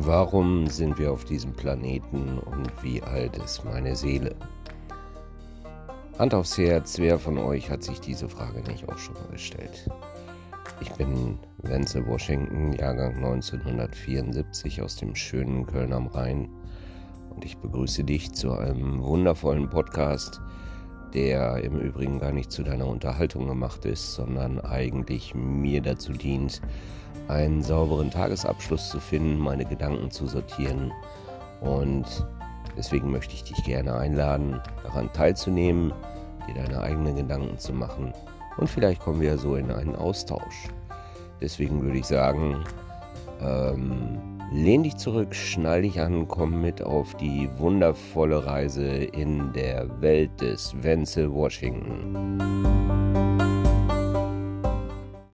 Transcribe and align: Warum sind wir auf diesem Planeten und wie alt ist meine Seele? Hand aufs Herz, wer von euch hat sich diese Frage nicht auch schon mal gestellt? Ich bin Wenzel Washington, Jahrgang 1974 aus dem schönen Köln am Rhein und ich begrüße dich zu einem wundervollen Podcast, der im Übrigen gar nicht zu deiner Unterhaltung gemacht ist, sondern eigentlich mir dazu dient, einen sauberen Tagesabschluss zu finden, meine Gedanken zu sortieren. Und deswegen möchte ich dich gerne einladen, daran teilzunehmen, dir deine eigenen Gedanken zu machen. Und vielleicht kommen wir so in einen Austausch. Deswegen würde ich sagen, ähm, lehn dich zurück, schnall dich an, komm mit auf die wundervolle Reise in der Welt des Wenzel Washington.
Warum 0.00 0.66
sind 0.66 0.98
wir 0.98 1.10
auf 1.10 1.24
diesem 1.24 1.54
Planeten 1.54 2.38
und 2.38 2.70
wie 2.82 3.02
alt 3.02 3.38
ist 3.38 3.64
meine 3.64 3.96
Seele? 3.96 4.36
Hand 6.18 6.34
aufs 6.34 6.58
Herz, 6.58 6.98
wer 6.98 7.18
von 7.18 7.38
euch 7.38 7.70
hat 7.70 7.82
sich 7.82 7.98
diese 8.00 8.28
Frage 8.28 8.60
nicht 8.68 8.86
auch 8.90 8.98
schon 8.98 9.14
mal 9.14 9.28
gestellt? 9.32 9.88
Ich 10.82 10.92
bin 10.92 11.38
Wenzel 11.62 12.06
Washington, 12.06 12.74
Jahrgang 12.74 13.16
1974 13.16 14.82
aus 14.82 14.96
dem 14.96 15.14
schönen 15.14 15.66
Köln 15.66 15.94
am 15.94 16.08
Rhein 16.08 16.50
und 17.30 17.46
ich 17.46 17.56
begrüße 17.56 18.04
dich 18.04 18.32
zu 18.32 18.52
einem 18.52 19.02
wundervollen 19.02 19.70
Podcast, 19.70 20.42
der 21.14 21.62
im 21.62 21.78
Übrigen 21.78 22.18
gar 22.18 22.32
nicht 22.32 22.50
zu 22.50 22.62
deiner 22.62 22.86
Unterhaltung 22.86 23.46
gemacht 23.46 23.84
ist, 23.84 24.14
sondern 24.14 24.60
eigentlich 24.60 25.34
mir 25.34 25.80
dazu 25.80 26.12
dient, 26.12 26.60
einen 27.28 27.62
sauberen 27.62 28.10
Tagesabschluss 28.10 28.90
zu 28.90 29.00
finden, 29.00 29.38
meine 29.38 29.64
Gedanken 29.64 30.10
zu 30.10 30.26
sortieren. 30.26 30.92
Und 31.60 32.04
deswegen 32.76 33.10
möchte 33.10 33.34
ich 33.34 33.44
dich 33.44 33.64
gerne 33.64 33.94
einladen, 33.94 34.60
daran 34.84 35.12
teilzunehmen, 35.12 35.92
dir 36.46 36.54
deine 36.54 36.80
eigenen 36.80 37.16
Gedanken 37.16 37.58
zu 37.58 37.72
machen. 37.72 38.12
Und 38.56 38.68
vielleicht 38.68 39.00
kommen 39.02 39.20
wir 39.20 39.36
so 39.38 39.56
in 39.56 39.70
einen 39.70 39.96
Austausch. 39.96 40.68
Deswegen 41.40 41.82
würde 41.82 41.98
ich 41.98 42.06
sagen, 42.06 42.64
ähm, 43.40 44.35
lehn 44.50 44.82
dich 44.82 44.96
zurück, 44.96 45.34
schnall 45.34 45.82
dich 45.82 46.00
an, 46.00 46.28
komm 46.28 46.60
mit 46.60 46.82
auf 46.82 47.14
die 47.16 47.48
wundervolle 47.58 48.46
Reise 48.46 48.86
in 48.86 49.52
der 49.52 50.00
Welt 50.00 50.40
des 50.40 50.74
Wenzel 50.82 51.32
Washington. 51.32 52.95